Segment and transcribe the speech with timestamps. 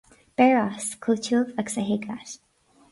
[0.39, 2.31] Beir as chomh tiubh agus a thig leat.